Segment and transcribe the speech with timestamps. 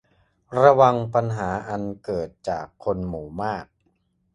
[0.59, 3.65] ระวังปัญหาอันเกิดจากคนหมู่มาก